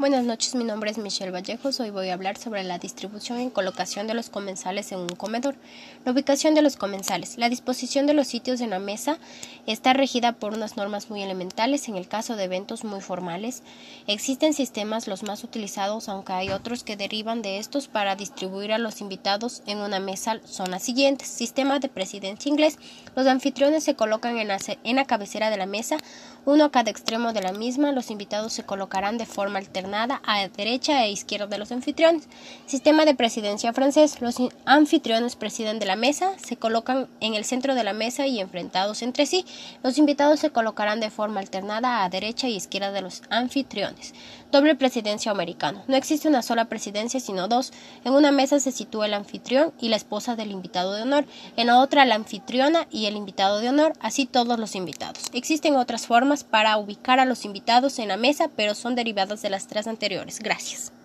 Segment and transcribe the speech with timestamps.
[0.00, 1.78] Buenas noches, mi nombre es Michelle Vallejos.
[1.78, 5.56] Hoy voy a hablar sobre la distribución y colocación de los comensales en un comedor.
[6.06, 7.36] La ubicación de los comensales.
[7.36, 9.18] La disposición de los sitios en la mesa
[9.66, 13.62] está regida por unas normas muy elementales en el caso de eventos muy formales.
[14.06, 18.78] Existen sistemas los más utilizados, aunque hay otros que derivan de estos para distribuir a
[18.78, 20.40] los invitados en una mesa.
[20.46, 21.28] Son las siguientes.
[21.28, 22.78] Sistema de presidencia inglés.
[23.14, 25.98] Los anfitriones se colocan en la, en la cabecera de la mesa,
[26.46, 27.92] uno a cada extremo de la misma.
[27.92, 29.58] Los invitados se colocarán de forma
[29.94, 32.28] a derecha e izquierda de los anfitriones.
[32.66, 34.20] Sistema de presidencia francés.
[34.20, 38.40] Los anfitriones presiden de la mesa, se colocan en el centro de la mesa y
[38.40, 39.44] enfrentados entre sí.
[39.82, 44.14] Los invitados se colocarán de forma alternada a derecha e izquierda de los anfitriones.
[44.52, 45.84] Doble presidencia americano.
[45.86, 47.72] No existe una sola presidencia, sino dos.
[48.04, 51.24] En una mesa se sitúa el anfitrión y la esposa del invitado de honor.
[51.56, 55.30] En la otra la anfitriona y el invitado de honor, así todos los invitados.
[55.32, 59.50] Existen otras formas para ubicar a los invitados en la mesa, pero son derivadas de
[59.50, 60.40] las tres anteriores.
[60.40, 60.92] Gracias.